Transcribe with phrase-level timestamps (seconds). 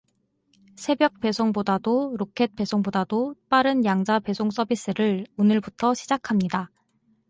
[0.77, 6.71] 새벽배송보다도 로켓배송보다도 빠른 양자 배송 서비스를 오늘부터 시작합니다.